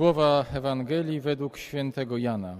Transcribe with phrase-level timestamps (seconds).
[0.00, 2.56] Słowa Ewangelii według świętego Jana.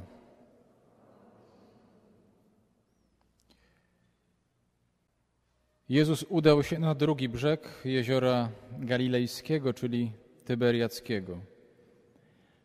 [5.88, 8.48] Jezus udał się na drugi brzeg jeziora
[8.78, 10.12] Galilejskiego, czyli
[10.44, 11.38] Tyberiackiego.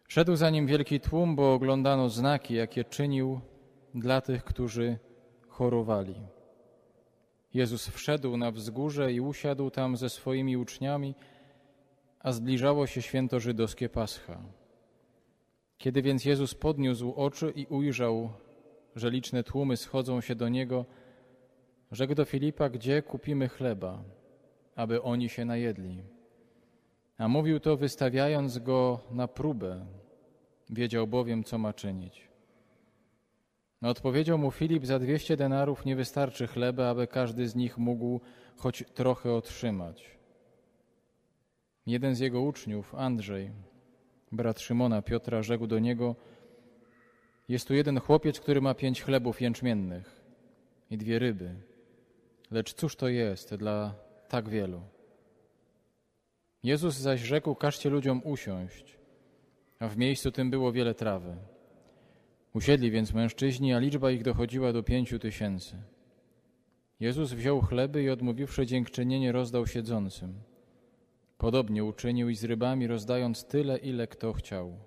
[0.07, 3.39] Szedł za nim wielki tłum, bo oglądano znaki, jakie czynił
[3.93, 4.97] dla tych, którzy
[5.47, 6.15] chorowali.
[7.53, 11.15] Jezus wszedł na wzgórze i usiadł tam ze swoimi uczniami,
[12.19, 14.64] a zbliżało się święto żydowskie Pascha.
[15.77, 18.29] Kiedy więc Jezus podniósł oczy i ujrzał,
[18.95, 20.85] że liczne tłumy schodzą się do Niego,
[21.91, 24.03] rzekł do Filipa, gdzie kupimy chleba,
[24.75, 26.03] aby oni się najedli.
[27.17, 29.85] A mówił to wystawiając go na próbę,
[30.69, 32.27] wiedział bowiem, co ma czynić.
[33.81, 38.21] No odpowiedział mu Filip, za dwieście denarów nie wystarczy chleba, aby każdy z nich mógł
[38.57, 40.17] choć trochę otrzymać.
[41.85, 43.51] Jeden z jego uczniów, Andrzej,
[44.31, 46.15] brat Szymona Piotra, rzekł do niego:
[47.49, 50.21] Jest tu jeden chłopiec, który ma pięć chlebów jęczmiennych
[50.91, 51.55] i dwie ryby.
[52.51, 53.95] Lecz cóż to jest dla
[54.29, 54.81] tak wielu?
[56.63, 58.97] Jezus zaś rzekł: Każcie ludziom usiąść,
[59.79, 61.35] a w miejscu tym było wiele trawy.
[62.53, 65.75] Usiedli więc mężczyźni, a liczba ich dochodziła do pięciu tysięcy.
[66.99, 70.33] Jezus wziął chleby i odmówiwszy dziękczynienie rozdał siedzącym.
[71.37, 74.77] Podobnie uczynił i z rybami rozdając tyle, ile kto chciał.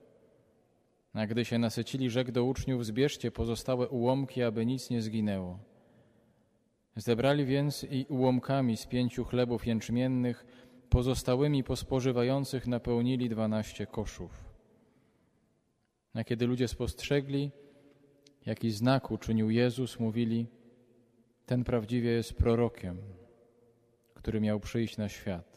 [1.12, 5.58] A gdy się nasycili, rzekł do uczniów, zbierzcie pozostałe ułomki, aby nic nie zginęło.
[6.96, 10.46] Zebrali więc i ułomkami z pięciu chlebów jęczmiennych,
[10.88, 14.44] pozostałymi po spożywających napełnili dwanaście koszów.
[16.14, 17.50] A kiedy ludzie spostrzegli,
[18.46, 20.46] jaki znak uczynił Jezus, mówili,
[21.46, 22.98] ten prawdziwie jest prorokiem,
[24.14, 25.47] który miał przyjść na świat.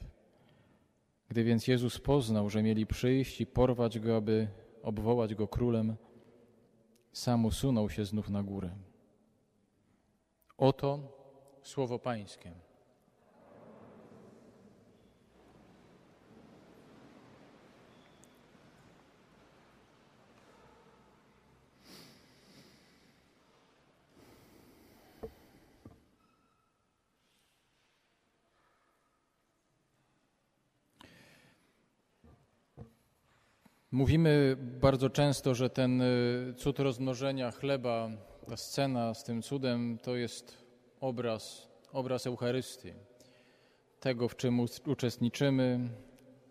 [1.31, 4.47] Gdy więc Jezus poznał, że mieli przyjść i porwać go, aby
[4.83, 5.95] obwołać go królem,
[7.11, 8.69] sam usunął się znów na górę.
[10.57, 10.99] Oto
[11.61, 12.51] słowo Pańskie.
[33.93, 38.09] Mówimy bardzo często, że ten y, cud rozmnożenia chleba,
[38.47, 40.57] ta scena z tym cudem, to jest
[40.99, 42.93] obraz, obraz Eucharystii,
[43.99, 45.89] tego, w czym uczestniczymy,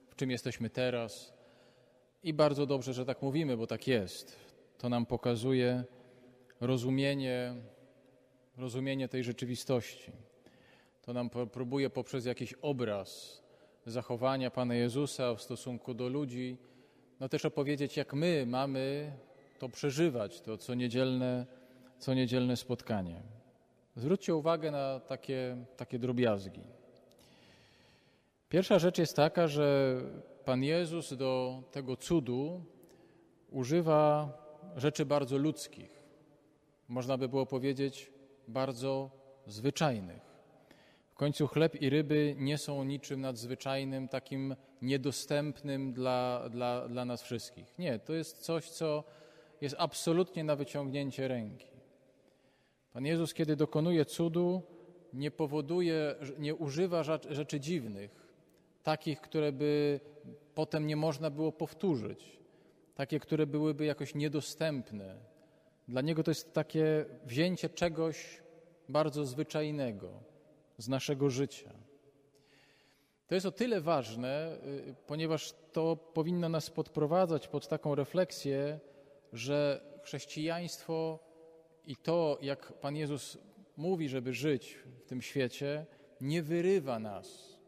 [0.09, 1.33] w czym jesteśmy teraz.
[2.23, 4.37] I bardzo dobrze, że tak mówimy, bo tak jest.
[4.79, 5.85] To nam pokazuje
[6.61, 7.55] rozumienie,
[8.57, 10.13] rozumienie tej rzeczywistości.
[11.03, 13.43] To nam próbuje poprzez jakiś obraz
[13.87, 16.57] zachowania Pana Jezusa w stosunku do ludzi,
[17.21, 19.13] no też opowiedzieć, jak my mamy
[19.59, 21.47] to przeżywać, to co niedzielne,
[21.99, 23.23] co niedzielne spotkanie.
[23.97, 26.63] Zwróćcie uwagę na takie, takie drobiazgi.
[28.49, 29.97] Pierwsza rzecz jest taka, że
[30.45, 32.65] Pan Jezus do tego cudu
[33.51, 34.33] używa
[34.77, 36.03] rzeczy bardzo ludzkich.
[36.89, 38.13] Można by było powiedzieć
[38.49, 39.11] bardzo
[39.47, 40.30] zwyczajnych
[41.21, 47.79] końcu chleb i ryby nie są niczym nadzwyczajnym, takim niedostępnym dla, dla, dla nas wszystkich.
[47.79, 49.05] Nie, to jest coś, co
[49.61, 51.67] jest absolutnie na wyciągnięcie ręki.
[52.93, 54.63] Pan Jezus, kiedy dokonuje cudu,
[55.13, 58.11] nie powoduje, nie używa rzeczy dziwnych,
[58.83, 60.01] takich, które by
[60.55, 62.39] potem nie można było powtórzyć,
[62.95, 65.17] takie, które byłyby jakoś niedostępne.
[65.89, 68.43] Dla Niego to jest takie wzięcie czegoś
[68.89, 70.30] bardzo zwyczajnego
[70.81, 71.73] z naszego życia.
[73.27, 74.59] To jest o tyle ważne,
[74.89, 78.81] y, ponieważ to powinno nas podprowadzać pod taką refleksję,
[79.33, 81.19] że chrześcijaństwo
[81.87, 83.39] i to, jak Pan Jezus
[83.77, 85.87] mówi, żeby żyć w tym świecie,
[86.21, 87.59] nie wyrywa nas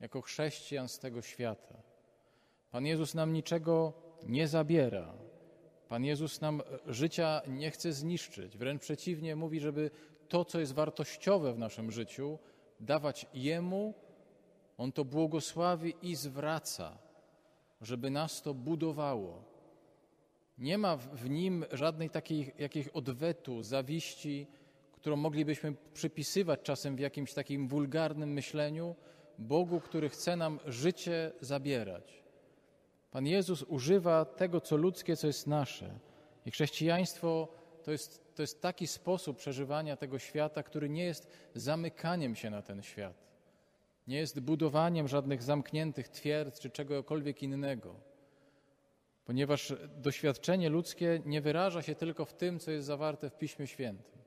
[0.00, 1.82] jako chrześcijan z tego świata.
[2.70, 3.92] Pan Jezus nam niczego
[4.26, 5.14] nie zabiera.
[5.88, 8.58] Pan Jezus nam życia nie chce zniszczyć.
[8.58, 9.90] Wręcz przeciwnie, mówi, żeby
[10.28, 12.38] to, co jest wartościowe w naszym życiu,
[12.80, 13.94] dawać Jemu,
[14.78, 16.98] On to błogosławi i zwraca,
[17.80, 19.42] żeby nas to budowało.
[20.58, 24.46] Nie ma w nim żadnej takiej jakiejś odwetu, zawiści,
[24.92, 28.94] którą moglibyśmy przypisywać czasem w jakimś takim wulgarnym myśleniu
[29.38, 32.22] Bogu, który chce nam życie zabierać.
[33.10, 35.98] Pan Jezus używa tego, co ludzkie, co jest nasze.
[36.46, 37.48] I chrześcijaństwo
[37.84, 42.62] to jest to jest taki sposób przeżywania tego świata, który nie jest zamykaniem się na
[42.62, 43.16] ten świat,
[44.06, 47.94] nie jest budowaniem żadnych zamkniętych twierdz czy czegokolwiek innego.
[49.24, 54.18] ponieważ doświadczenie ludzkie nie wyraża się tylko w tym, co jest zawarte w Piśmie Świętym.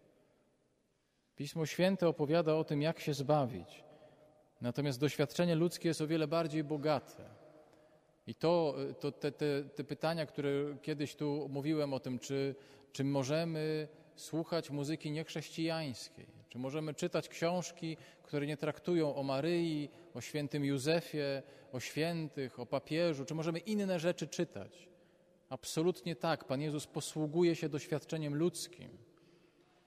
[1.36, 3.84] Pismo Święte opowiada o tym, jak się zbawić.
[4.62, 7.37] Natomiast doświadczenie ludzkie jest o wiele bardziej bogate.
[8.28, 10.52] I to, to te, te, te pytania, które
[10.82, 12.56] kiedyś tu mówiłem o tym, czy,
[12.92, 20.22] czy możemy słuchać muzyki niechrześcijańskiej, czy możemy czytać książki, które nie traktują o Maryi, o
[20.22, 21.42] świętym Józefie,
[21.72, 24.88] o świętych, o papieżu, czy możemy inne rzeczy czytać.
[25.50, 26.44] Absolutnie tak.
[26.46, 28.90] Pan Jezus posługuje się doświadczeniem ludzkim.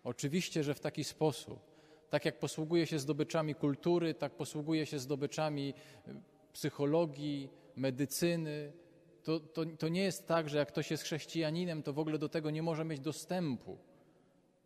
[0.05, 1.59] Oczywiście, że w taki sposób.
[2.11, 5.75] Tak jak posługuje się zdobyczami kultury, tak posługuje się zdobyczami
[6.53, 8.73] psychologii, medycyny.
[9.23, 12.29] To, to, to nie jest tak, że jak ktoś jest chrześcijaninem, to w ogóle do
[12.29, 13.79] tego nie może mieć dostępu,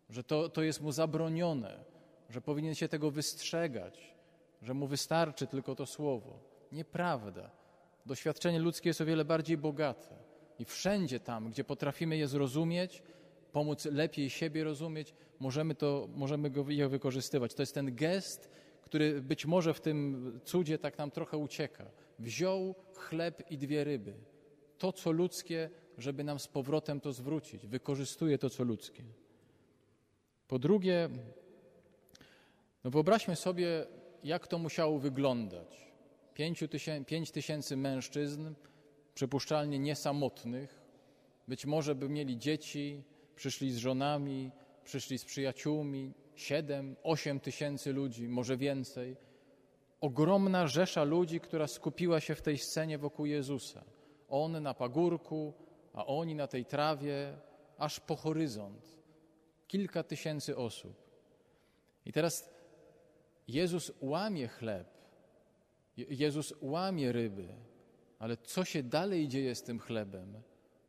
[0.09, 1.83] że to, to jest mu zabronione,
[2.29, 4.15] że powinien się tego wystrzegać,
[4.61, 6.39] że mu wystarczy tylko to słowo.
[6.71, 7.51] Nieprawda.
[8.05, 10.15] Doświadczenie ludzkie jest o wiele bardziej bogate.
[10.59, 13.03] I wszędzie tam, gdzie potrafimy je zrozumieć,
[13.51, 17.53] pomóc lepiej siebie rozumieć, możemy, to, możemy go, je wykorzystywać.
[17.53, 18.49] To jest ten gest,
[18.85, 21.85] który być może w tym cudzie tak nam trochę ucieka.
[22.19, 24.13] Wziął chleb i dwie ryby.
[24.77, 27.67] To, co ludzkie, żeby nam z powrotem to zwrócić.
[27.67, 29.03] Wykorzystuje to, co ludzkie.
[30.47, 31.09] Po drugie,
[32.83, 33.85] no wyobraźmy sobie,
[34.23, 35.85] jak to musiało wyglądać.
[37.07, 38.53] Pięć tysięcy mężczyzn,
[39.13, 40.81] przypuszczalnie niesamotnych,
[41.47, 43.03] być może by mieli dzieci,
[43.35, 44.51] przyszli z żonami,
[44.83, 49.17] przyszli z przyjaciółmi, siedem, osiem tysięcy ludzi, może więcej.
[50.01, 53.83] Ogromna rzesza ludzi, która skupiła się w tej scenie wokół Jezusa.
[54.29, 55.53] On na pagórku,
[55.93, 57.37] a oni na tej trawie,
[57.77, 58.97] aż po horyzont.
[59.67, 61.05] Kilka tysięcy osób.
[62.05, 62.49] I teraz
[63.47, 64.87] Jezus łamie chleb,
[65.97, 67.47] Jezus łamie ryby,
[68.19, 70.41] ale co się dalej dzieje z tym chlebem,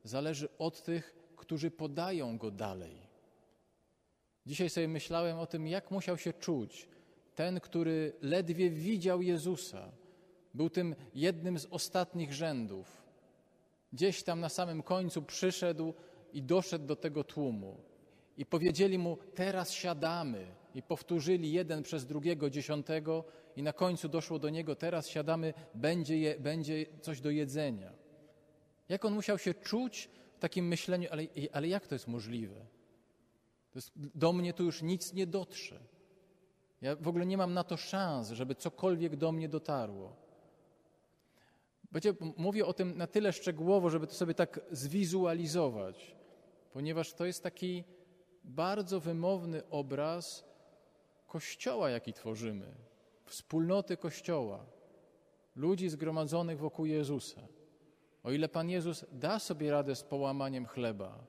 [0.05, 3.06] zależy od tych, którzy podają go dalej.
[4.47, 6.89] Dzisiaj sobie myślałem o tym, jak musiał się czuć
[7.35, 9.93] ten, który ledwie widział Jezusa,
[10.55, 13.03] był tym jednym z ostatnich rzędów.
[13.93, 15.95] Gdzieś tam na samym końcu przyszedł
[16.33, 17.77] i doszedł do tego tłumu.
[18.37, 20.47] I powiedzieli mu: Teraz siadamy.
[20.75, 23.25] I powtórzyli jeden przez drugiego dziesiątego,
[23.57, 27.93] i na końcu doszło do niego: Teraz siadamy, będzie, je, będzie coś do jedzenia.
[28.89, 31.23] Jak on musiał się czuć w takim myśleniu, ale,
[31.53, 32.76] ale jak to jest możliwe?
[33.77, 35.81] Jest, do mnie tu już nic nie dotrze.
[36.81, 40.17] Ja w ogóle nie mam na to szans, żeby cokolwiek do mnie dotarło.
[41.93, 46.17] Wiecie, mówię o tym na tyle szczegółowo, żeby to sobie tak zwizualizować,
[46.73, 47.85] ponieważ to jest taki
[48.45, 50.45] bardzo wymowny obraz
[51.27, 52.75] Kościoła, jaki tworzymy,
[53.25, 54.67] wspólnoty Kościoła,
[55.57, 57.41] ludzi zgromadzonych wokół Jezusa.
[58.23, 61.25] O ile Pan Jezus da sobie radę z połamaniem chleba,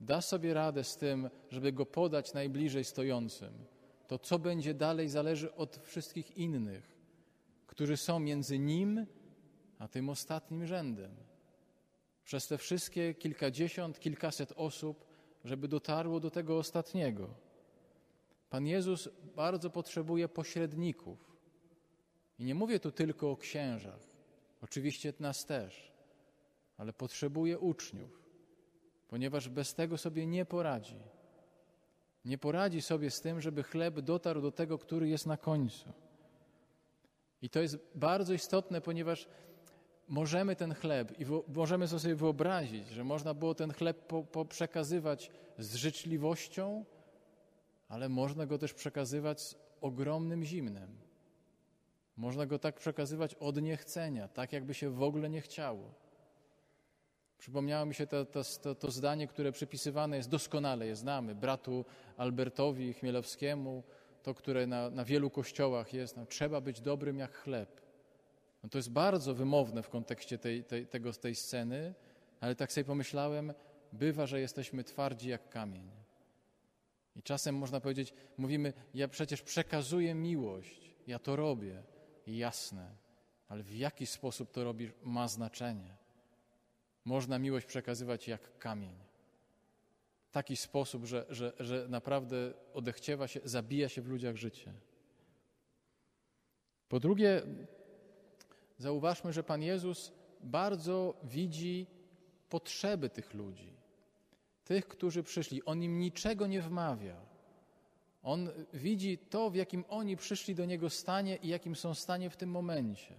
[0.00, 3.52] da sobie radę z tym, żeby go podać najbliżej stojącym,
[4.06, 6.96] to co będzie dalej zależy od wszystkich innych,
[7.66, 9.06] którzy są między nim
[9.80, 11.16] a tym ostatnim rzędem.
[12.24, 15.04] Przez te wszystkie kilkadziesiąt, kilkaset osób,
[15.44, 17.28] żeby dotarło do tego ostatniego.
[18.50, 21.36] Pan Jezus bardzo potrzebuje pośredników.
[22.38, 24.00] I nie mówię tu tylko o księżach,
[24.60, 25.92] oczywiście nas też,
[26.76, 28.22] ale potrzebuje uczniów,
[29.10, 31.00] ponieważ bez tego sobie nie poradzi.
[32.24, 35.92] Nie poradzi sobie z tym, żeby chleb dotarł do tego, który jest na końcu.
[37.42, 39.28] I to jest bardzo istotne, ponieważ
[40.08, 45.30] możemy ten chleb i możemy sobie wyobrazić, że można było ten chleb po, po przekazywać
[45.58, 46.84] z życzliwością,
[47.88, 50.96] ale można go też przekazywać z ogromnym zimnem.
[52.16, 56.09] Można go tak przekazywać od niechcenia, tak jakby się w ogóle nie chciało.
[57.40, 61.84] Przypomniało mi się to, to, to, to zdanie, które przypisywane jest doskonale, je znamy, bratu
[62.16, 63.82] Albertowi Chmielowskiemu,
[64.22, 67.80] to, które na, na wielu kościołach jest, no, trzeba być dobrym jak chleb.
[68.62, 71.94] No, to jest bardzo wymowne w kontekście tej, tej, tego, tej sceny,
[72.40, 73.52] ale tak sobie pomyślałem,
[73.92, 75.90] bywa, że jesteśmy twardzi jak kamień.
[77.16, 81.82] I czasem można powiedzieć, mówimy, ja przecież przekazuję miłość, ja to robię,
[82.26, 82.90] jasne,
[83.48, 85.99] ale w jaki sposób to robisz, ma znaczenie.
[87.04, 88.94] Można miłość przekazywać jak kamień.
[90.24, 94.72] W taki sposób, że, że, że naprawdę odechciewa się, zabija się w ludziach życie.
[96.88, 97.42] Po drugie,
[98.78, 101.86] zauważmy, że Pan Jezus bardzo widzi
[102.48, 103.72] potrzeby tych ludzi,
[104.64, 105.64] tych, którzy przyszli.
[105.64, 107.16] On im niczego nie wmawia.
[108.22, 112.36] On widzi to, w jakim oni przyszli do Niego stanie i jakim są stanie w
[112.36, 113.14] tym momencie.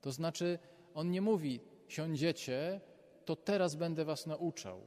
[0.00, 0.58] To znaczy,
[0.94, 2.80] On nie mówi, siądziecie,
[3.26, 4.80] to teraz będę was nauczał.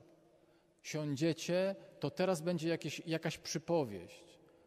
[0.81, 4.23] Siądziecie, to teraz będzie jakieś, jakaś przypowieść.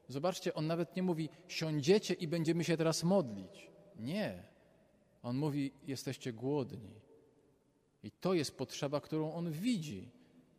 [0.08, 3.70] Zobaczcie, on nawet nie mówi, siądziecie i będziemy się teraz modlić.
[3.96, 4.42] Nie.
[5.22, 7.00] On mówi, jesteście głodni.
[8.02, 10.10] I to jest potrzeba, którą on widzi.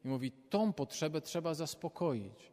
[0.06, 2.52] I mówi, tą potrzebę trzeba zaspokoić.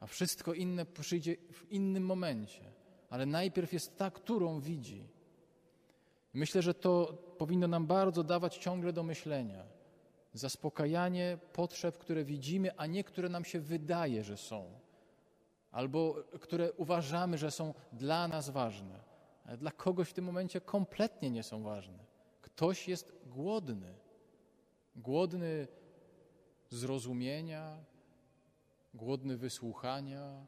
[0.00, 2.72] A wszystko inne przyjdzie w innym momencie.
[3.10, 5.08] Ale najpierw jest ta, którą widzi.
[6.34, 9.64] Myślę, że to powinno nam bardzo dawać ciągle do myślenia.
[10.34, 14.64] Zaspokajanie potrzeb, które widzimy, a nie które nam się wydaje, że są,
[15.70, 19.00] albo które uważamy, że są dla nas ważne,
[19.44, 21.98] ale dla kogoś w tym momencie kompletnie nie są ważne.
[22.40, 23.94] Ktoś jest głodny,
[24.96, 25.68] głodny
[26.70, 27.84] zrozumienia,
[28.94, 30.46] głodny wysłuchania,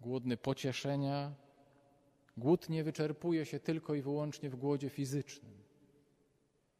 [0.00, 1.32] głodny pocieszenia.
[2.38, 5.52] Głód nie wyczerpuje się tylko i wyłącznie w głodzie fizycznym.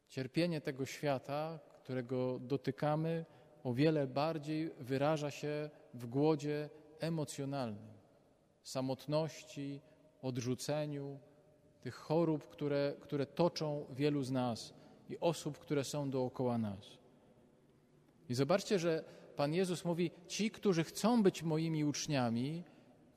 [0.07, 3.25] Cierpienie tego świata, którego dotykamy,
[3.63, 7.93] o wiele bardziej wyraża się w głodzie emocjonalnym,
[8.63, 9.81] samotności,
[10.21, 11.19] odrzuceniu,
[11.81, 14.73] tych chorób, które, które toczą wielu z nas
[15.09, 16.97] i osób, które są dookoła nas.
[18.29, 19.03] I zobaczcie, że
[19.35, 22.63] Pan Jezus mówi: Ci, którzy chcą być moimi uczniami,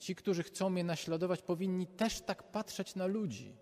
[0.03, 3.57] ci, którzy chcą mnie naśladować, powinni też tak patrzeć na ludzi.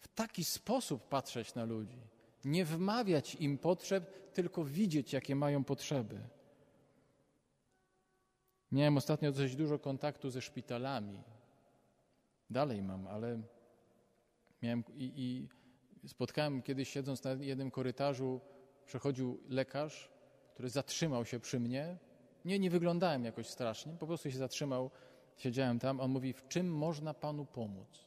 [0.00, 2.00] W taki sposób patrzeć na ludzi.
[2.44, 6.20] Nie wmawiać im potrzeb, tylko widzieć, jakie mają potrzeby.
[8.72, 11.22] Miałem ostatnio dość dużo kontaktu ze szpitalami.
[12.50, 13.42] Dalej mam, ale
[14.62, 18.40] miałem i, i spotkałem kiedyś, siedząc na jednym korytarzu,
[18.86, 20.10] przechodził lekarz,
[20.54, 21.98] który zatrzymał się przy mnie.
[22.44, 24.90] Nie, nie wyglądałem jakoś strasznie, po prostu się zatrzymał
[25.36, 28.06] Siedziałem tam, on mówi, w czym można Panu pomóc?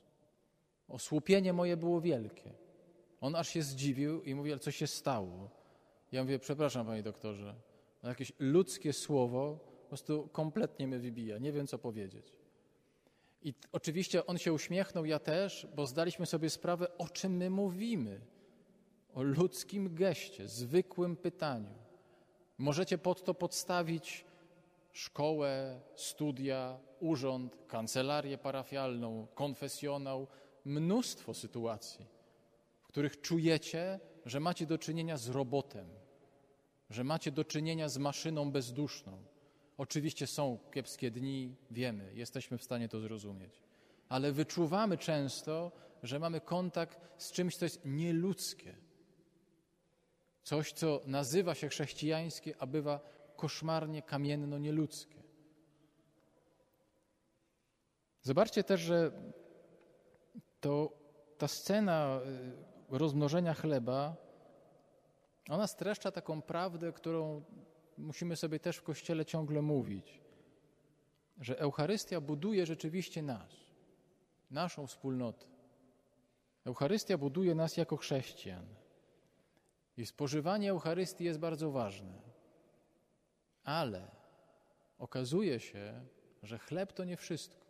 [0.88, 2.54] Osłupienie moje było wielkie.
[3.22, 5.50] On aż się zdziwił i mówi, ale co się stało?
[6.12, 7.56] Ja mówię, przepraszam Panie doktorze,
[8.04, 12.34] no jakieś ludzkie słowo po prostu kompletnie mnie wybija, nie wiem co powiedzieć.
[13.42, 18.22] I oczywiście on się uśmiechnął, ja też, bo zdaliśmy sobie sprawę, o czym my mówimy.
[19.14, 21.74] O ludzkim geście, zwykłym pytaniu.
[22.58, 24.26] Możecie pod to podstawić
[24.92, 30.28] szkołę, studia, urząd, kancelarię parafialną, konfesjonał,
[30.66, 32.06] mnóstwo sytuacji,
[32.82, 35.90] w których czujecie, że macie do czynienia z robotem,
[36.90, 39.24] że macie do czynienia z maszyną bezduszną.
[39.78, 43.62] Oczywiście są kiepskie dni, wiemy, jesteśmy w stanie to zrozumieć,
[44.10, 45.72] ale wyczuwamy często,
[46.04, 48.76] że mamy kontakt z czymś, co jest nieludzkie.
[50.44, 53.00] Coś, co nazywa się chrześcijańskie, a bywa
[53.40, 55.24] koszmarnie kamienno nieludzkie.
[58.22, 59.12] Zobaczcie też, że
[60.60, 60.92] to
[61.38, 62.20] ta scena
[62.92, 64.16] y, rozmnożenia chleba,
[65.50, 67.44] ona streszcza taką prawdę, którą
[67.98, 70.22] musimy sobie też w Kościele ciągle mówić,
[71.40, 73.52] że Eucharystia buduje rzeczywiście nas,
[74.52, 75.46] naszą wspólnotę.
[76.66, 78.66] Eucharystia buduje nas jako chrześcijan.
[79.98, 82.29] I spożywanie Eucharystii jest bardzo ważne.
[83.64, 84.12] Ale
[84.98, 86.06] okazuje się,
[86.44, 87.66] że chleb to nie wszystko.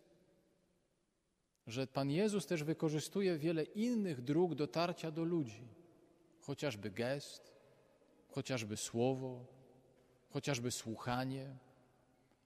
[1.67, 5.67] Że Pan Jezus też wykorzystuje wiele innych dróg dotarcia do ludzi,
[6.41, 7.53] chociażby gest,
[8.27, 9.45] chociażby słowo,
[10.29, 11.55] chociażby słuchanie.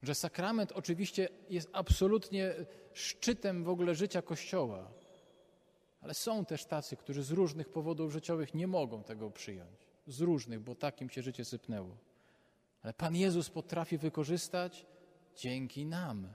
[0.02, 2.54] Że sakrament oczywiście jest absolutnie
[2.94, 4.92] szczytem w ogóle życia Kościoła,
[6.02, 9.88] ale są też tacy, którzy z różnych powodów życiowych nie mogą tego przyjąć.
[10.08, 11.98] Z różnych, bo takim się życie sypnęło.
[12.84, 14.86] Ale Pan Jezus potrafi wykorzystać
[15.36, 16.28] dzięki nam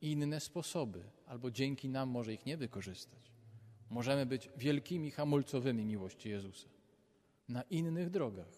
[0.00, 3.32] inne sposoby, albo dzięki nam może ich nie wykorzystać.
[3.90, 6.68] Możemy być wielkimi hamulcowymi miłości Jezusa
[7.48, 8.48] na innych drogach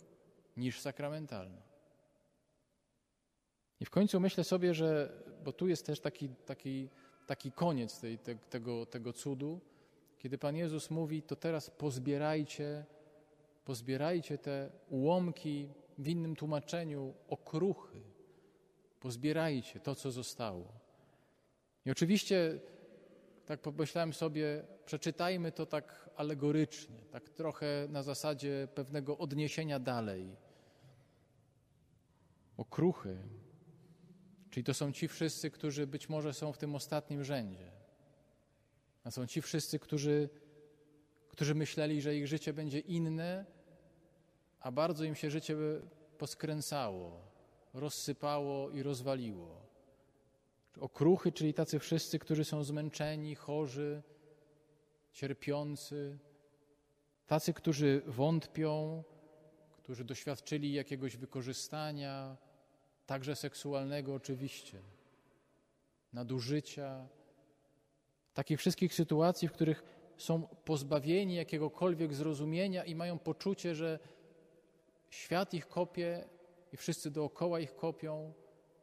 [0.56, 1.62] niż sakramentalna.
[3.80, 5.12] I w końcu myślę sobie, że,
[5.44, 6.88] bo tu jest też taki, taki,
[7.26, 9.60] taki koniec tej, te, tego, tego cudu,
[10.18, 12.84] kiedy Pan Jezus mówi, to teraz pozbierajcie,
[13.64, 15.68] pozbierajcie te ułomki
[16.00, 18.02] w innym tłumaczeniu okruchy.
[19.00, 20.72] Pozbierajcie to, co zostało.
[21.86, 22.60] I oczywiście,
[23.46, 30.36] tak pomyślałem sobie, przeczytajmy to tak alegorycznie, tak trochę na zasadzie pewnego odniesienia dalej.
[32.56, 33.16] Okruchy,
[34.50, 37.70] czyli to są ci wszyscy, którzy być może są w tym ostatnim rzędzie.
[39.04, 40.28] A są ci wszyscy, którzy,
[41.28, 43.46] którzy myśleli, że ich życie będzie inne,
[44.60, 45.56] a bardzo im się życie
[46.18, 47.20] poskręcało,
[47.74, 49.60] rozsypało i rozwaliło.
[50.80, 54.02] Okruchy, czyli tacy wszyscy, którzy są zmęczeni, chorzy,
[55.12, 56.18] cierpiący,
[57.26, 59.04] tacy, którzy wątpią,
[59.76, 62.36] którzy doświadczyli jakiegoś wykorzystania,
[63.06, 64.78] także seksualnego oczywiście,
[66.12, 67.08] nadużycia,
[68.34, 69.82] takich wszystkich sytuacji, w których
[70.16, 73.98] są pozbawieni jakiegokolwiek zrozumienia i mają poczucie, że
[75.10, 76.28] świat ich kopie
[76.72, 78.32] i wszyscy dookoła ich kopią,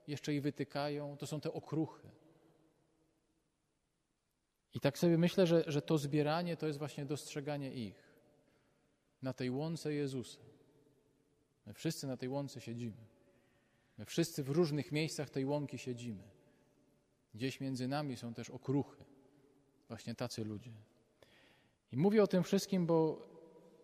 [0.07, 1.17] jeszcze ich wytykają.
[1.17, 2.10] To są te okruchy.
[4.74, 8.07] I tak sobie myślę, że, że to zbieranie to jest właśnie dostrzeganie ich
[9.22, 10.39] na tej łące Jezusa.
[11.65, 13.05] My wszyscy na tej łące siedzimy.
[13.98, 16.24] My wszyscy w różnych miejscach tej łąki siedzimy.
[17.34, 19.03] Gdzieś między nami są też okruchy.
[19.88, 20.72] Właśnie tacy ludzie.
[21.91, 23.27] I mówię o tym wszystkim, bo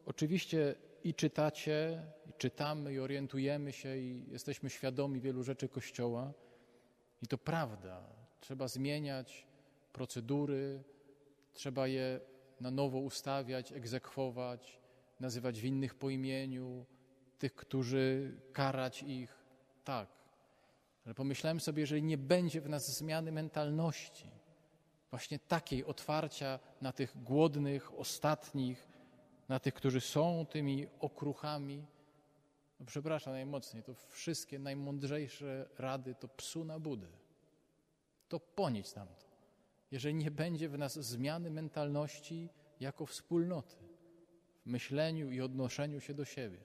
[0.05, 6.33] oczywiście i czytacie, i czytamy, i orientujemy się, i jesteśmy świadomi wielu rzeczy Kościoła.
[7.21, 8.03] I to prawda.
[8.39, 9.47] Trzeba zmieniać
[9.93, 10.83] procedury,
[11.53, 12.19] trzeba je
[12.61, 14.81] na nowo ustawiać, egzekwować,
[15.19, 16.85] nazywać winnych po imieniu,
[17.39, 19.35] tych, którzy karać ich.
[19.83, 20.09] Tak.
[21.05, 24.31] Ale pomyślałem sobie, jeżeli nie będzie w nas zmiany mentalności,
[25.09, 28.87] właśnie takiej otwarcia na tych głodnych, ostatnich,
[29.53, 31.85] na tych, którzy są tymi okruchami,
[32.79, 37.07] no przepraszam najmocniej, to wszystkie najmądrzejsze rady to psu na budę.
[38.27, 39.25] To ponieść nam to.
[39.91, 43.75] Jeżeli nie będzie w nas zmiany mentalności jako wspólnoty,
[44.65, 46.59] w myśleniu i odnoszeniu się do siebie,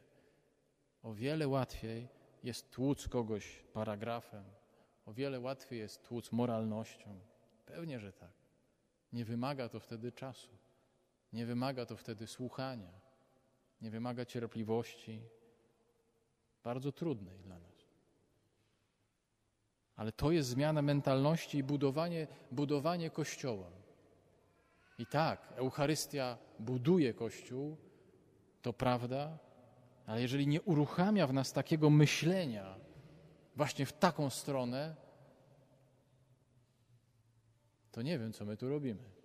[1.03, 2.09] o wiele łatwiej
[2.45, 4.45] jest tłuc kogoś paragrafem,
[5.07, 7.21] o wiele łatwiej jest tłuc moralnością.
[7.67, 8.33] Pewnie, że tak.
[9.13, 10.58] Nie wymaga to wtedy czasu,
[11.33, 12.93] nie wymaga to wtedy słuchania,
[13.81, 15.23] nie wymaga cierpliwości,
[16.65, 17.89] bardzo trudnej dla nas.
[19.97, 23.71] Ale to jest zmiana mentalności i budowanie, budowanie Kościoła.
[24.99, 27.77] I tak, Eucharystia buduje Kościół,
[28.63, 29.39] to prawda,
[30.07, 32.77] ale jeżeli nie uruchamia w nas takiego myślenia
[33.57, 34.97] właśnie w taką stronę,
[37.93, 39.18] to nie wiem, co my tu robimy.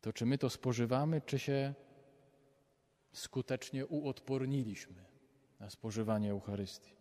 [0.00, 1.74] To czy my to spożywamy, czy się
[3.12, 5.04] skutecznie uodporniliśmy
[5.60, 6.99] na spożywanie Eucharystii.